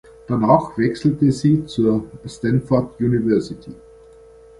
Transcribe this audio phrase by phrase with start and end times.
[0.27, 3.71] Danach wechselte sie zur Stanford University.